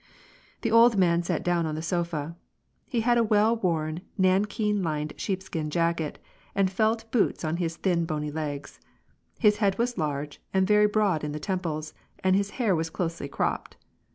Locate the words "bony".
8.07-8.31